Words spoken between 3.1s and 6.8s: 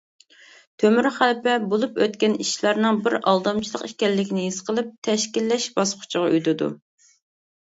ئالدامچىلىق ئىكەنلىكىنى ھېس قىلىپ، تەشكىللەش باسقۇچىغا ئۆتىدۇ.